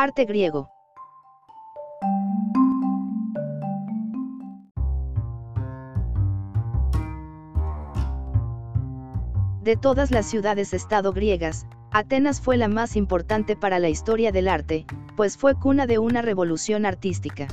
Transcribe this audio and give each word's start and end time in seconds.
Arte 0.00 0.26
griego. 0.26 0.70
De 9.64 9.76
todas 9.76 10.12
las 10.12 10.26
ciudades-estado 10.26 11.12
griegas, 11.12 11.66
Atenas 11.90 12.40
fue 12.40 12.56
la 12.56 12.68
más 12.68 12.94
importante 12.94 13.56
para 13.56 13.80
la 13.80 13.88
historia 13.88 14.30
del 14.30 14.46
arte, 14.46 14.86
pues 15.16 15.36
fue 15.36 15.56
cuna 15.56 15.88
de 15.88 15.98
una 15.98 16.22
revolución 16.22 16.86
artística. 16.86 17.48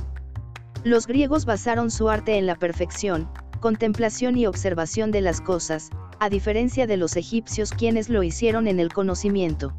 Los 0.84 1.08
griegos 1.08 1.46
basaron 1.46 1.90
su 1.90 2.08
arte 2.08 2.38
en 2.38 2.46
la 2.46 2.54
perfección, 2.54 3.28
contemplación 3.58 4.38
y 4.38 4.46
observación 4.46 5.10
de 5.10 5.20
las 5.20 5.40
cosas, 5.40 5.90
a 6.20 6.30
diferencia 6.30 6.86
de 6.86 6.96
los 6.96 7.16
egipcios 7.16 7.72
quienes 7.72 8.08
lo 8.08 8.22
hicieron 8.22 8.68
en 8.68 8.78
el 8.78 8.92
conocimiento. 8.92 9.74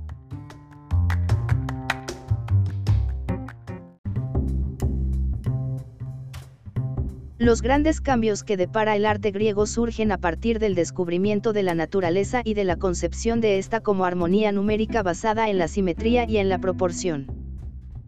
Los 7.40 7.62
grandes 7.62 8.02
cambios 8.02 8.44
que 8.44 8.58
depara 8.58 8.96
el 8.96 9.06
arte 9.06 9.30
griego 9.30 9.68
surgen 9.68 10.12
a 10.12 10.18
partir 10.18 10.58
del 10.58 10.74
descubrimiento 10.74 11.54
de 11.54 11.62
la 11.62 11.76
naturaleza 11.76 12.42
y 12.44 12.56
de 12.56 12.64
la 12.64 12.78
concepción 12.78 13.42
de 13.42 13.60
esta 13.60 13.80
como 13.80 14.06
armonía 14.06 14.52
numérica 14.52 15.04
basada 15.04 15.48
en 15.48 15.60
la 15.60 15.68
simetría 15.68 16.28
y 16.28 16.38
en 16.38 16.50
la 16.50 16.58
proporción. 16.58 17.28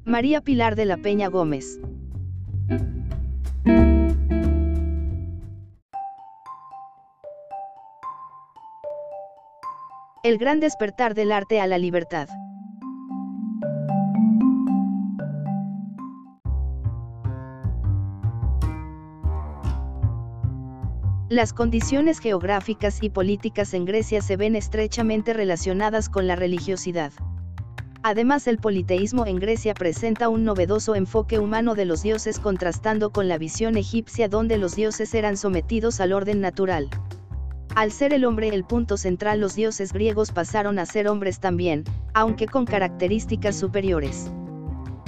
María 0.04 0.42
Pilar 0.42 0.76
de 0.76 0.86
la 0.86 0.98
Peña 0.98 1.28
Gómez. 1.28 1.80
El 10.24 10.40
gran 10.40 10.60
despertar 10.60 11.14
del 11.14 11.32
arte 11.32 11.62
a 11.62 11.68
la 11.68 11.78
libertad. 11.78 12.30
Las 21.30 21.54
condiciones 21.54 22.18
geográficas 22.18 23.04
y 23.04 23.12
políticas 23.12 23.76
en 23.76 23.86
Grecia 23.86 24.20
se 24.20 24.36
ven 24.36 24.56
estrechamente 24.56 25.32
relacionadas 25.32 26.10
con 26.10 26.26
la 26.26 26.36
religiosidad. 26.36 27.14
Además 28.02 28.48
el 28.48 28.58
politeísmo 28.58 29.28
en 29.28 29.36
Grecia 29.36 29.76
presenta 29.76 30.28
un 30.28 30.44
novedoso 30.44 30.96
enfoque 30.96 31.38
humano 31.38 31.76
de 31.76 31.86
los 31.86 32.02
dioses 32.02 32.40
contrastando 32.40 33.12
con 33.12 33.28
la 33.28 33.38
visión 33.38 33.78
egipcia 33.78 34.28
donde 34.28 34.58
los 34.58 34.76
dioses 34.76 35.14
eran 35.14 35.38
sometidos 35.38 36.00
al 36.00 36.14
orden 36.14 36.42
natural. 36.42 36.90
Al 37.76 37.92
ser 37.92 38.12
el 38.12 38.26
hombre 38.26 38.50
el 38.50 38.64
punto 38.64 38.98
central 38.98 39.40
los 39.40 39.54
dioses 39.54 39.94
griegos 39.94 40.32
pasaron 40.32 40.80
a 40.80 40.88
ser 40.88 41.08
hombres 41.08 41.40
también, 41.40 41.84
aunque 42.16 42.48
con 42.48 42.66
características 42.66 43.56
superiores. 43.56 44.32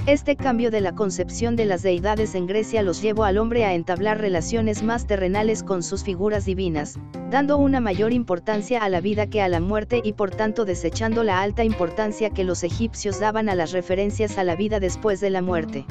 Este 0.06 0.34
cambio 0.34 0.72
de 0.72 0.80
la 0.80 0.96
concepción 0.96 1.54
de 1.54 1.64
las 1.64 1.84
deidades 1.84 2.34
en 2.34 2.48
Grecia 2.48 2.82
los 2.82 3.00
llevó 3.00 3.22
al 3.22 3.38
hombre 3.38 3.64
a 3.64 3.72
entablar 3.72 4.18
relaciones 4.20 4.82
más 4.82 5.06
terrenales 5.06 5.62
con 5.62 5.84
sus 5.84 6.02
figuras 6.02 6.44
divinas, 6.44 6.98
dando 7.30 7.56
una 7.56 7.78
mayor 7.78 8.12
importancia 8.12 8.82
a 8.82 8.88
la 8.88 9.00
vida 9.00 9.28
que 9.28 9.40
a 9.40 9.48
la 9.48 9.60
muerte 9.60 10.00
y 10.02 10.14
por 10.14 10.32
tanto 10.32 10.64
desechando 10.64 11.22
la 11.22 11.40
alta 11.40 11.62
importancia 11.62 12.30
que 12.30 12.42
los 12.42 12.64
egipcios 12.64 13.20
daban 13.20 13.48
a 13.48 13.54
las 13.54 13.70
referencias 13.70 14.38
a 14.38 14.44
la 14.44 14.56
vida 14.56 14.80
después 14.80 15.20
de 15.20 15.30
la 15.30 15.40
muerte. 15.40 15.86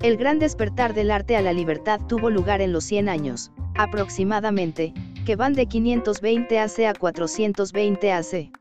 El 0.00 0.16
gran 0.16 0.38
despertar 0.38 0.94
del 0.94 1.10
arte 1.10 1.36
a 1.36 1.42
la 1.42 1.52
libertad 1.52 2.00
tuvo 2.06 2.30
lugar 2.30 2.60
en 2.60 2.72
los 2.72 2.84
100 2.84 3.08
años, 3.08 3.50
aproximadamente, 3.74 4.94
que 5.26 5.34
van 5.34 5.54
de 5.54 5.66
520 5.66 6.60
AC 6.60 6.78
a 6.86 6.94
420 6.94 8.12
AC. 8.12 8.52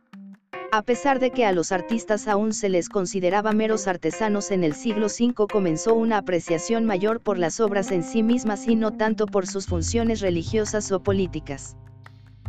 A 0.76 0.82
pesar 0.82 1.20
de 1.20 1.30
que 1.30 1.46
a 1.46 1.52
los 1.52 1.72
artistas 1.72 2.28
aún 2.28 2.52
se 2.52 2.68
les 2.68 2.90
consideraba 2.90 3.52
meros 3.52 3.88
artesanos 3.88 4.50
en 4.50 4.64
el 4.64 4.74
siglo 4.74 5.06
V 5.06 5.46
comenzó 5.48 5.94
una 5.94 6.18
apreciación 6.18 6.86
mayor 6.86 7.20
por 7.20 7.38
las 7.38 7.60
obras 7.60 7.92
en 7.92 8.02
sí 8.02 8.24
mismas 8.24 8.68
y 8.68 8.76
no 8.76 8.90
tanto 8.92 9.28
por 9.28 9.46
sus 9.46 9.68
funciones 9.68 10.20
religiosas 10.20 10.92
o 10.92 11.04
políticas. 11.04 11.78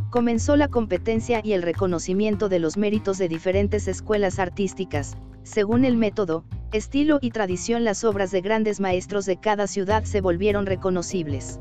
Comenzó 0.09 0.57
la 0.57 0.69
competencia 0.69 1.43
y 1.45 1.53
el 1.53 1.61
reconocimiento 1.61 2.49
de 2.49 2.61
los 2.61 2.79
méritos 2.79 3.19
de 3.19 3.29
diferentes 3.29 3.89
escuelas 3.89 4.39
artísticas, 4.39 5.19
según 5.43 5.85
el 5.85 5.99
método, 5.99 6.47
estilo 6.73 7.19
y 7.21 7.29
tradición 7.29 7.85
las 7.85 8.05
obras 8.05 8.31
de 8.31 8.41
grandes 8.41 8.81
maestros 8.81 9.27
de 9.27 9.39
cada 9.39 9.67
ciudad 9.67 10.05
se 10.05 10.23
volvieron 10.23 10.65
reconocibles. 10.65 11.61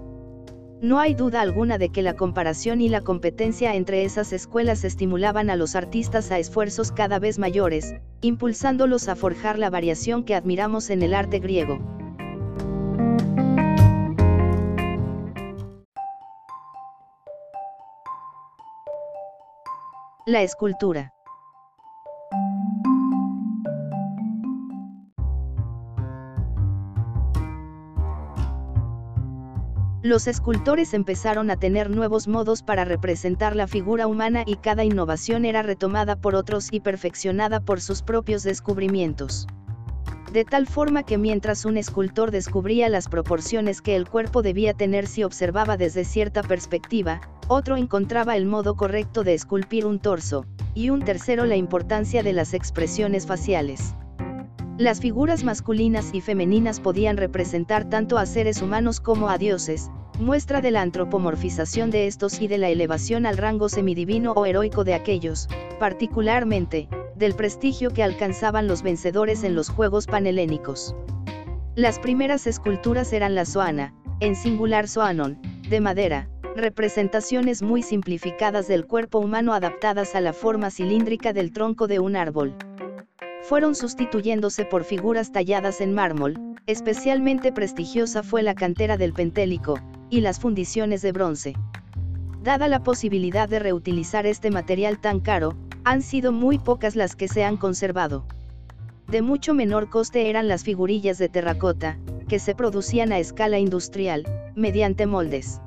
No 0.83 0.99
hay 0.99 1.13
duda 1.13 1.39
alguna 1.39 1.77
de 1.77 1.93
que 1.93 2.01
la 2.01 2.17
comparación 2.17 2.81
y 2.81 2.89
la 2.89 2.99
competencia 2.99 3.73
entre 3.73 4.03
esas 4.03 4.33
escuelas 4.33 4.83
estimulaban 4.83 5.49
a 5.49 5.55
los 5.55 5.77
artistas 5.77 6.29
a 6.29 6.39
esfuerzos 6.39 6.91
cada 6.91 7.19
vez 7.19 7.39
mayores, 7.39 7.95
impulsándolos 8.19 9.07
a 9.07 9.15
forjar 9.15 9.57
la 9.57 9.69
variación 9.69 10.25
que 10.25 10.35
admiramos 10.35 10.89
en 10.89 11.01
el 11.01 11.13
arte 11.13 11.39
griego. 11.39 11.79
La 20.25 20.41
escultura. 20.41 21.13
Los 30.03 30.27
escultores 30.27 30.93
empezaron 30.93 31.49
a 31.49 31.55
tener 31.55 31.89
nuevos 31.89 32.27
modos 32.27 32.61
para 32.61 32.83
representar 32.83 33.55
la 33.55 33.67
figura 33.67 34.05
humana 34.05 34.43
y 34.45 34.57
cada 34.57 34.83
innovación 34.83 35.45
era 35.45 35.61
retomada 35.61 36.17
por 36.17 36.35
otros 36.35 36.67
y 36.73 36.81
perfeccionada 36.81 37.61
por 37.61 37.79
sus 37.79 38.01
propios 38.01 38.43
descubrimientos. 38.43 39.47
De 40.33 40.43
tal 40.43 40.67
forma 40.67 41.03
que 41.03 41.17
mientras 41.17 41.63
un 41.63 41.77
escultor 41.77 42.31
descubría 42.31 42.89
las 42.89 43.07
proporciones 43.07 43.81
que 43.81 43.95
el 43.95 44.09
cuerpo 44.09 44.41
debía 44.41 44.73
tener 44.73 45.07
si 45.07 45.23
observaba 45.23 45.77
desde 45.77 46.03
cierta 46.03 46.43
perspectiva, 46.43 47.21
otro 47.47 47.77
encontraba 47.77 48.35
el 48.35 48.45
modo 48.45 48.75
correcto 48.75 49.23
de 49.23 49.35
esculpir 49.35 49.85
un 49.85 49.99
torso, 49.99 50.45
y 50.73 50.89
un 50.89 51.05
tercero 51.05 51.45
la 51.45 51.55
importancia 51.55 52.23
de 52.23 52.33
las 52.33 52.53
expresiones 52.53 53.25
faciales. 53.25 53.95
Las 54.79 55.01
figuras 55.01 55.43
masculinas 55.43 56.09
y 56.13 56.21
femeninas 56.21 56.79
podían 56.79 57.15
representar 57.15 57.87
tanto 57.87 58.17
a 58.17 58.25
seres 58.25 58.59
humanos 58.59 58.99
como 58.99 59.29
a 59.29 59.37
dioses, 59.37 59.91
muestra 60.19 60.61
de 60.61 60.71
la 60.71 60.81
antropomorfización 60.81 61.91
de 61.91 62.07
estos 62.07 62.41
y 62.41 62.47
de 62.47 62.57
la 62.57 62.69
elevación 62.69 63.27
al 63.27 63.37
rango 63.37 63.69
semidivino 63.69 64.31
o 64.31 64.47
heroico 64.47 64.83
de 64.83 64.95
aquellos, 64.95 65.47
particularmente, 65.79 66.89
del 67.15 67.35
prestigio 67.35 67.91
que 67.91 68.01
alcanzaban 68.01 68.67
los 68.67 68.81
vencedores 68.81 69.43
en 69.43 69.53
los 69.53 69.69
Juegos 69.69 70.07
Panhelénicos. 70.07 70.95
Las 71.75 71.99
primeras 71.99 72.47
esculturas 72.47 73.13
eran 73.13 73.35
la 73.35 73.45
soana, 73.45 73.93
en 74.21 74.35
singular 74.35 74.87
soanon, 74.87 75.39
de 75.69 75.81
madera, 75.81 76.29
representaciones 76.55 77.61
muy 77.61 77.83
simplificadas 77.83 78.67
del 78.67 78.87
cuerpo 78.87 79.19
humano 79.19 79.53
adaptadas 79.53 80.15
a 80.15 80.21
la 80.21 80.33
forma 80.33 80.71
cilíndrica 80.71 81.31
del 81.31 81.51
tronco 81.51 81.85
de 81.85 81.99
un 81.99 82.15
árbol 82.15 82.55
fueron 83.43 83.75
sustituyéndose 83.75 84.63
por 84.63 84.85
figuras 84.85 85.31
talladas 85.31 85.81
en 85.81 85.93
mármol, 85.93 86.39
especialmente 86.65 87.51
prestigiosa 87.51 88.23
fue 88.23 88.41
la 88.41 88.55
cantera 88.55 88.95
del 88.95 89.11
Pentélico, 89.13 89.79
y 90.09 90.21
las 90.21 90.39
fundiciones 90.39 91.01
de 91.01 91.11
bronce. 91.11 91.53
Dada 92.41 92.67
la 92.67 92.83
posibilidad 92.83 93.49
de 93.49 93.59
reutilizar 93.59 94.25
este 94.25 94.49
material 94.49 94.99
tan 94.99 95.19
caro, 95.19 95.55
han 95.83 96.01
sido 96.01 96.31
muy 96.31 96.57
pocas 96.57 96.95
las 96.95 97.15
que 97.17 97.27
se 97.27 97.43
han 97.43 97.57
conservado. 97.57 98.25
De 99.07 99.21
mucho 99.21 99.53
menor 99.53 99.89
coste 99.89 100.29
eran 100.29 100.47
las 100.47 100.63
figurillas 100.63 101.17
de 101.17 101.27
terracota, 101.27 101.97
que 102.29 102.39
se 102.39 102.55
producían 102.55 103.11
a 103.11 103.19
escala 103.19 103.59
industrial, 103.59 104.23
mediante 104.55 105.05
moldes. 105.05 105.59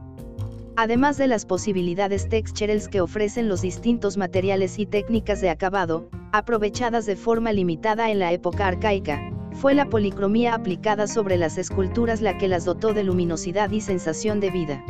Además 0.77 1.19
de 1.19 1.27
las 1.27 1.45
posibilidades 1.45 2.29
texturales 2.29 2.89
que 2.89 3.03
ofrecen 3.03 3.49
los 3.49 3.61
distintos 3.61 4.17
materiales 4.17 4.79
y 4.79 4.87
técnicas 4.87 5.41
de 5.43 5.51
acabado, 5.51 6.09
aprovechadas 6.37 7.07
de 7.07 7.17
forma 7.17 7.53
limitada 7.53 8.11
en 8.11 8.19
la 8.19 8.33
época 8.33 8.67
arcaica, 8.67 9.33
fue 9.53 9.75
la 9.75 9.89
policromía 9.89 10.55
aplicada 10.55 11.07
sobre 11.07 11.37
las 11.37 11.57
esculturas 11.57 12.21
la 12.21 12.37
que 12.37 12.49
las 12.49 12.65
dotó 12.65 12.93
de 12.93 13.05
luminosidad 13.05 13.71
y 13.71 13.81
sensación 13.81 14.39
de 14.41 14.51
vida. 14.51 14.85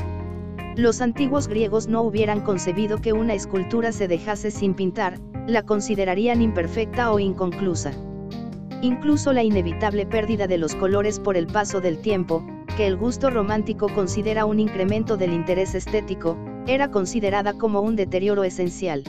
Los 0.76 1.00
antiguos 1.00 1.48
griegos 1.48 1.88
no 1.88 2.02
hubieran 2.02 2.40
concebido 2.40 3.00
que 3.00 3.12
una 3.12 3.34
escultura 3.34 3.92
se 3.92 4.08
dejase 4.08 4.50
sin 4.50 4.74
pintar, 4.74 5.18
la 5.46 5.62
considerarían 5.62 6.42
imperfecta 6.42 7.12
o 7.12 7.18
inconclusa. 7.18 7.92
Incluso 8.82 9.32
la 9.32 9.42
inevitable 9.42 10.04
pérdida 10.04 10.46
de 10.46 10.58
los 10.58 10.74
colores 10.74 11.18
por 11.18 11.36
el 11.36 11.46
paso 11.46 11.80
del 11.80 11.98
tiempo, 11.98 12.44
que 12.76 12.86
el 12.86 12.96
gusto 12.96 13.30
romántico 13.30 13.88
considera 13.94 14.44
un 14.44 14.60
incremento 14.60 15.16
del 15.16 15.32
interés 15.32 15.74
estético, 15.74 16.36
era 16.66 16.90
considerada 16.90 17.54
como 17.54 17.80
un 17.80 17.96
deterioro 17.96 18.44
esencial. 18.44 19.04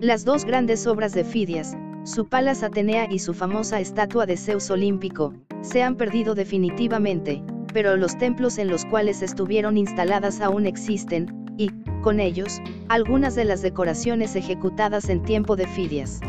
Las 0.00 0.26
dos 0.26 0.44
grandes 0.44 0.86
obras 0.86 1.14
de 1.14 1.24
Fidias, 1.24 1.74
su 2.04 2.28
Palas 2.28 2.62
Atenea 2.62 3.10
y 3.10 3.18
su 3.18 3.32
famosa 3.32 3.80
estatua 3.80 4.26
de 4.26 4.36
Zeus 4.36 4.70
Olímpico, 4.70 5.32
se 5.62 5.82
han 5.82 5.96
perdido 5.96 6.34
definitivamente, 6.34 7.42
pero 7.72 7.96
los 7.96 8.18
templos 8.18 8.58
en 8.58 8.68
los 8.68 8.84
cuales 8.84 9.22
estuvieron 9.22 9.78
instaladas 9.78 10.42
aún 10.42 10.66
existen, 10.66 11.46
y, 11.56 11.70
con 12.02 12.20
ellos, 12.20 12.60
algunas 12.88 13.34
de 13.36 13.46
las 13.46 13.62
decoraciones 13.62 14.36
ejecutadas 14.36 15.08
en 15.08 15.22
tiempo 15.22 15.56
de 15.56 15.66
Fidias. 15.66 16.20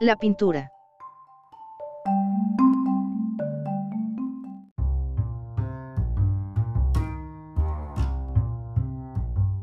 La 0.00 0.16
pintura. 0.16 0.72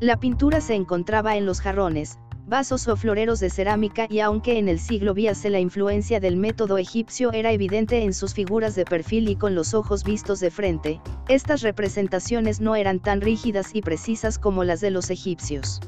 La 0.00 0.16
pintura 0.20 0.60
se 0.60 0.76
encontraba 0.76 1.36
en 1.36 1.44
los 1.44 1.60
jarrones, 1.60 2.20
vasos 2.46 2.86
o 2.86 2.96
floreros 2.96 3.40
de 3.40 3.50
cerámica 3.50 4.06
y 4.08 4.20
aunque 4.20 4.56
en 4.56 4.68
el 4.68 4.78
siglo 4.78 5.12
viase 5.12 5.50
la 5.50 5.58
influencia 5.58 6.20
del 6.20 6.36
método 6.36 6.78
egipcio 6.78 7.32
era 7.32 7.50
evidente 7.50 8.04
en 8.04 8.14
sus 8.14 8.32
figuras 8.32 8.76
de 8.76 8.84
perfil 8.84 9.28
y 9.28 9.34
con 9.34 9.56
los 9.56 9.74
ojos 9.74 10.04
vistos 10.04 10.38
de 10.38 10.52
frente, 10.52 11.00
estas 11.28 11.62
representaciones 11.62 12.60
no 12.60 12.76
eran 12.76 13.00
tan 13.00 13.20
rígidas 13.20 13.74
y 13.74 13.82
precisas 13.82 14.38
como 14.38 14.62
las 14.62 14.80
de 14.80 14.92
los 14.92 15.10
egipcios. 15.10 15.80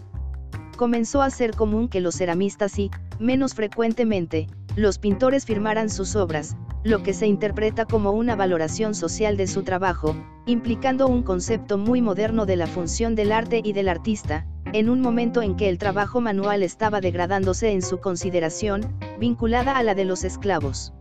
Comenzó 0.77 1.23
a 1.23 1.31
ser 1.31 1.55
común 1.55 1.89
que 1.89 2.01
los 2.01 2.17
ceramistas 2.17 2.81
y, 2.81 2.91
menos 3.21 3.55
frecuentemente, 3.55 4.49
los 4.75 4.99
pintores 4.99 5.47
firmaran 5.47 5.89
sus 5.89 6.17
obras, 6.17 6.57
lo 6.83 7.03
que 7.03 7.13
se 7.13 7.27
interpreta 7.27 7.85
como 7.85 8.13
una 8.13 8.37
valoración 8.37 8.95
social 8.95 9.37
de 9.37 9.47
su 9.47 9.63
trabajo, 9.63 10.17
implicando 10.47 11.07
un 11.07 11.23
concepto 11.23 11.77
muy 11.77 12.01
moderno 12.01 12.47
de 12.47 12.57
la 12.57 12.67
función 12.67 13.15
del 13.15 13.33
arte 13.33 13.61
y 13.63 13.73
del 13.73 13.89
artista, 13.89 14.47
en 14.73 14.89
un 14.89 15.01
momento 15.01 15.43
en 15.43 15.57
que 15.57 15.69
el 15.69 15.79
trabajo 15.79 16.21
manual 16.21 16.63
estaba 16.63 17.01
degradándose 17.01 17.73
en 17.73 17.83
su 17.83 17.99
consideración, 17.99 18.95
vinculada 19.19 19.77
a 19.77 19.83
la 19.83 19.95
de 19.95 20.05
los 20.05 20.25
esclavos. 20.25 20.95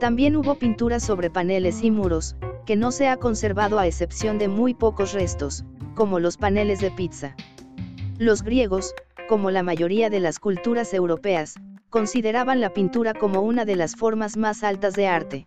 También 0.00 0.36
hubo 0.36 0.54
pintura 0.54 1.00
sobre 1.00 1.30
paneles 1.30 1.82
y 1.82 1.90
muros, 1.90 2.36
que 2.64 2.76
no 2.76 2.90
se 2.90 3.08
ha 3.08 3.18
conservado 3.18 3.78
a 3.78 3.86
excepción 3.86 4.38
de 4.38 4.48
muy 4.48 4.74
pocos 4.74 5.12
restos, 5.12 5.64
como 5.94 6.18
los 6.18 6.38
paneles 6.38 6.80
de 6.80 6.90
pizza. 6.90 7.36
Los 8.18 8.42
griegos, 8.42 8.94
como 9.28 9.50
la 9.50 9.62
mayoría 9.62 10.08
de 10.08 10.20
las 10.20 10.38
culturas 10.38 10.94
europeas, 10.94 11.56
consideraban 11.94 12.60
la 12.60 12.74
pintura 12.74 13.14
como 13.14 13.42
una 13.42 13.64
de 13.64 13.76
las 13.76 13.94
formas 13.94 14.36
más 14.36 14.64
altas 14.64 14.94
de 14.94 15.06
arte. 15.06 15.46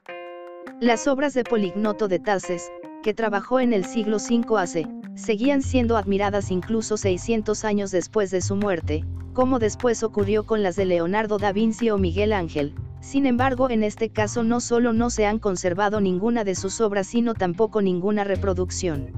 Las 0.80 1.06
obras 1.06 1.34
de 1.34 1.44
Polignoto 1.44 2.08
de 2.08 2.20
Taces, 2.20 2.72
que 3.04 3.14
trabajó 3.14 3.60
en 3.60 3.74
el 3.74 3.84
siglo 3.84 4.16
V 4.16 4.58
AC, 4.58 4.88
seguían 5.16 5.62
siendo 5.62 5.98
admiradas 5.98 6.50
incluso 6.50 6.96
600 6.96 7.66
años 7.66 7.92
después 7.92 8.32
de 8.32 8.40
su 8.40 8.56
muerte, 8.56 9.04
como 9.34 9.60
después 9.60 10.04
ocurrió 10.04 10.46
con 10.46 10.64
las 10.64 10.78
de 10.78 10.86
Leonardo 10.86 11.38
da 11.38 11.52
Vinci 11.52 11.90
o 11.90 11.98
Miguel 11.98 12.32
Ángel. 12.32 12.76
Sin 13.02 13.26
embargo, 13.26 13.70
en 13.70 13.84
este 13.84 14.08
caso 14.08 14.44
no 14.44 14.62
solo 14.62 14.94
no 14.94 15.10
se 15.10 15.26
han 15.26 15.40
conservado 15.40 16.00
ninguna 16.00 16.46
de 16.46 16.56
sus 16.56 16.80
obras, 16.80 17.08
sino 17.08 17.34
tampoco 17.34 17.82
ninguna 17.82 18.24
reproducción. 18.24 19.12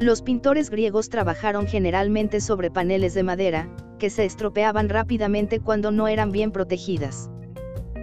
Los 0.00 0.22
pintores 0.22 0.70
griegos 0.70 1.08
trabajaron 1.08 1.68
generalmente 1.68 2.40
sobre 2.40 2.68
paneles 2.68 3.14
de 3.14 3.22
madera, 3.22 3.68
que 4.00 4.10
se 4.10 4.24
estropeaban 4.24 4.88
rápidamente 4.88 5.60
cuando 5.60 5.92
no 5.92 6.08
eran 6.08 6.32
bien 6.32 6.50
protegidas. 6.50 7.30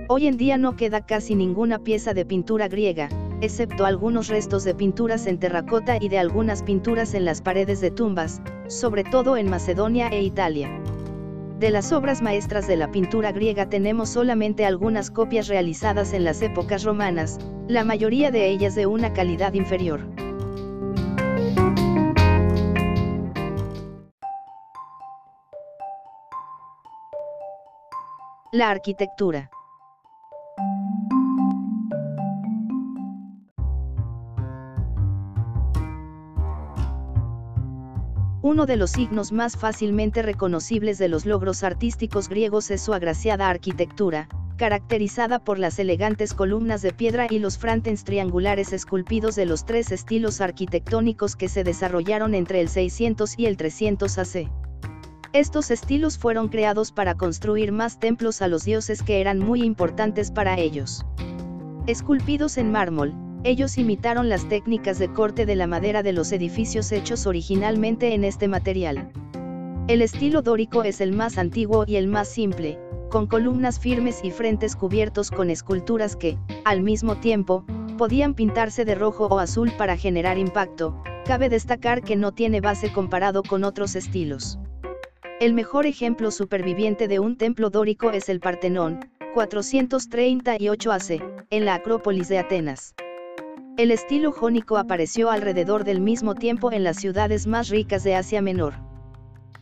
Hoy 0.07 0.27
en 0.27 0.37
día 0.37 0.57
no 0.57 0.77
queda 0.77 1.05
casi 1.05 1.35
ninguna 1.35 1.79
pieza 1.79 2.13
de 2.13 2.25
pintura 2.25 2.69
griega, 2.69 3.09
excepto 3.41 3.85
algunos 3.85 4.29
restos 4.29 4.63
de 4.63 4.73
pinturas 4.73 5.27
en 5.27 5.37
terracota 5.37 5.97
y 5.99 6.07
de 6.07 6.17
algunas 6.17 6.63
pinturas 6.63 7.13
en 7.13 7.25
las 7.25 7.41
paredes 7.41 7.81
de 7.81 7.91
tumbas, 7.91 8.41
sobre 8.67 9.03
todo 9.03 9.35
en 9.35 9.49
Macedonia 9.49 10.07
e 10.07 10.23
Italia. 10.23 10.69
De 11.59 11.71
las 11.71 11.91
obras 11.91 12.21
maestras 12.21 12.67
de 12.67 12.77
la 12.77 12.89
pintura 12.89 13.33
griega 13.33 13.69
tenemos 13.69 14.09
solamente 14.09 14.65
algunas 14.65 15.11
copias 15.11 15.49
realizadas 15.49 16.13
en 16.13 16.23
las 16.23 16.41
épocas 16.41 16.85
romanas, 16.85 17.37
la 17.67 17.83
mayoría 17.83 18.31
de 18.31 18.49
ellas 18.49 18.75
de 18.75 18.85
una 18.85 19.11
calidad 19.11 19.53
inferior. 19.53 19.99
La 28.53 28.69
arquitectura. 28.69 29.49
Uno 38.41 38.65
de 38.65 38.75
los 38.75 38.91
signos 38.91 39.31
más 39.31 39.55
fácilmente 39.55 40.21
reconocibles 40.21 40.97
de 40.97 41.07
los 41.07 41.25
logros 41.25 41.63
artísticos 41.63 42.27
griegos 42.27 42.69
es 42.71 42.81
su 42.81 42.93
agraciada 42.93 43.47
arquitectura, 43.47 44.27
caracterizada 44.57 45.39
por 45.39 45.57
las 45.57 45.79
elegantes 45.79 46.33
columnas 46.33 46.81
de 46.81 46.91
piedra 46.91 47.27
y 47.29 47.39
los 47.39 47.57
frantens 47.57 48.03
triangulares 48.03 48.73
esculpidos 48.73 49.37
de 49.37 49.45
los 49.45 49.63
tres 49.63 49.93
estilos 49.93 50.41
arquitectónicos 50.41 51.37
que 51.37 51.47
se 51.47 51.63
desarrollaron 51.63 52.35
entre 52.35 52.59
el 52.59 52.67
600 52.67 53.39
y 53.39 53.45
el 53.45 53.55
300 53.55 54.17
AC. 54.17 54.60
Estos 55.33 55.71
estilos 55.71 56.17
fueron 56.17 56.49
creados 56.49 56.91
para 56.91 57.15
construir 57.15 57.71
más 57.71 57.99
templos 57.99 58.41
a 58.41 58.49
los 58.49 58.65
dioses 58.65 59.01
que 59.01 59.21
eran 59.21 59.39
muy 59.39 59.63
importantes 59.63 60.29
para 60.29 60.59
ellos. 60.59 61.05
Esculpidos 61.87 62.57
en 62.57 62.69
mármol, 62.69 63.13
ellos 63.45 63.77
imitaron 63.77 64.27
las 64.27 64.49
técnicas 64.49 64.99
de 64.99 65.13
corte 65.13 65.45
de 65.45 65.55
la 65.55 65.67
madera 65.67 66.03
de 66.03 66.11
los 66.11 66.33
edificios 66.33 66.91
hechos 66.91 67.25
originalmente 67.27 68.13
en 68.13 68.25
este 68.25 68.49
material. 68.49 69.09
El 69.87 70.01
estilo 70.01 70.41
dórico 70.41 70.83
es 70.83 70.99
el 70.99 71.13
más 71.13 71.37
antiguo 71.37 71.85
y 71.87 71.95
el 71.95 72.07
más 72.07 72.27
simple, 72.27 72.77
con 73.09 73.25
columnas 73.25 73.79
firmes 73.79 74.19
y 74.23 74.31
frentes 74.31 74.75
cubiertos 74.75 75.31
con 75.31 75.49
esculturas 75.49 76.17
que, 76.17 76.37
al 76.65 76.81
mismo 76.81 77.15
tiempo, 77.15 77.63
podían 77.97 78.33
pintarse 78.33 78.83
de 78.83 78.95
rojo 78.95 79.27
o 79.27 79.39
azul 79.39 79.71
para 79.77 79.95
generar 79.95 80.37
impacto, 80.37 81.01
cabe 81.25 81.47
destacar 81.47 82.01
que 82.01 82.17
no 82.17 82.33
tiene 82.33 82.59
base 82.59 82.91
comparado 82.91 83.43
con 83.43 83.63
otros 83.63 83.95
estilos. 83.95 84.59
El 85.41 85.55
mejor 85.55 85.87
ejemplo 85.87 86.29
superviviente 86.29 87.07
de 87.07 87.19
un 87.19 87.35
templo 87.35 87.71
dórico 87.71 88.11
es 88.11 88.29
el 88.29 88.39
Partenón, 88.39 88.99
438 89.33 90.91
AC, 90.91 91.23
en 91.49 91.65
la 91.65 91.73
Acrópolis 91.73 92.29
de 92.29 92.37
Atenas. 92.37 92.93
El 93.75 93.89
estilo 93.89 94.31
jónico 94.33 94.77
apareció 94.77 95.31
alrededor 95.31 95.83
del 95.83 95.99
mismo 95.99 96.35
tiempo 96.35 96.71
en 96.71 96.83
las 96.83 96.97
ciudades 96.97 97.47
más 97.47 97.69
ricas 97.69 98.03
de 98.03 98.13
Asia 98.13 98.39
Menor. 98.39 98.75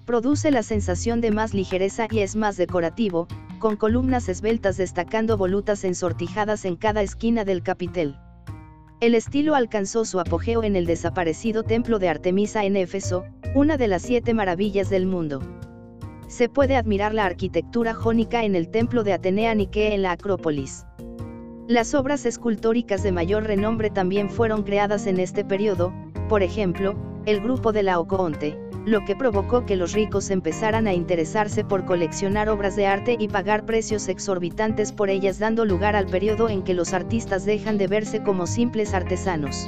Produce 0.06 0.52
la 0.52 0.64
sensación 0.64 1.22
de 1.22 1.32
más 1.32 1.54
ligereza 1.54 2.08
y 2.12 2.20
es 2.20 2.36
más 2.36 2.58
decorativo, 2.58 3.30
con 3.60 3.78
columnas 3.78 4.28
esbeltas 4.28 4.76
destacando 4.76 5.38
volutas 5.38 5.86
ensortijadas 5.86 6.66
en 6.66 6.76
cada 6.76 7.04
esquina 7.04 7.46
del 7.46 7.64
capitel. 7.64 8.18
El 9.00 9.16
estilo 9.16 9.56
alcanzó 9.56 10.04
su 10.04 10.20
apogeo 10.20 10.62
en 10.64 10.76
el 10.76 10.86
desaparecido 10.86 11.64
templo 11.64 12.00
de 12.00 12.10
Artemisa 12.10 12.66
en 12.66 12.76
Éfeso, 12.76 13.24
una 13.56 13.78
de 13.78 13.88
las 13.88 14.02
siete 14.02 14.34
maravillas 14.34 14.90
del 14.90 15.06
mundo 15.06 15.42
se 16.30 16.48
puede 16.48 16.76
admirar 16.76 17.14
la 17.16 17.26
arquitectura 17.26 17.96
jónica 17.96 18.44
en 18.46 18.56
el 18.56 18.70
templo 18.70 19.04
de 19.04 19.14
Atenea 19.14 19.56
Nike 19.56 19.96
en 19.96 20.04
la 20.04 20.12
Acrópolis. 20.12 20.86
Las 21.68 21.96
obras 21.96 22.26
escultóricas 22.26 23.02
de 23.02 23.12
mayor 23.12 23.46
renombre 23.46 23.90
también 23.90 24.30
fueron 24.30 24.62
creadas 24.62 25.08
en 25.08 25.20
este 25.20 25.44
periodo, 25.44 25.92
por 26.30 26.44
ejemplo, 26.44 26.96
el 27.26 27.42
grupo 27.42 27.72
de 27.72 27.82
la 27.82 28.00
Ocoonte, 28.00 28.60
lo 28.86 29.04
que 29.06 29.16
provocó 29.16 29.66
que 29.66 29.76
los 29.76 29.94
ricos 29.94 30.30
empezaran 30.30 30.86
a 30.86 30.94
interesarse 30.94 31.64
por 31.64 31.86
coleccionar 31.86 32.48
obras 32.48 32.76
de 32.76 32.86
arte 32.86 33.18
y 33.20 33.28
pagar 33.28 33.66
precios 33.66 34.08
exorbitantes 34.08 34.92
por 34.92 35.10
ellas 35.10 35.40
dando 35.40 35.66
lugar 35.66 35.96
al 35.96 36.06
periodo 36.06 36.48
en 36.48 36.62
que 36.62 36.76
los 36.76 36.94
artistas 36.94 37.44
dejan 37.44 37.80
de 37.80 37.88
verse 37.88 38.22
como 38.22 38.46
simples 38.46 38.94
artesanos. 38.94 39.68